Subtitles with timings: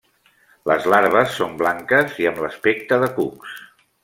[0.71, 3.59] Les larves són blanques i amb l'aspecte de cucs.